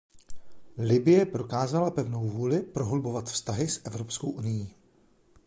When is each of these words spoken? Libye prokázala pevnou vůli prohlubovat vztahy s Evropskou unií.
Libye 0.77 1.25
prokázala 1.25 1.91
pevnou 1.91 2.29
vůli 2.29 2.61
prohlubovat 2.61 3.25
vztahy 3.29 3.67
s 3.67 3.81
Evropskou 3.85 4.29
unií. 4.29 4.75